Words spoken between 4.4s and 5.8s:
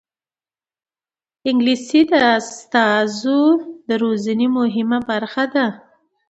مهمه برخه ده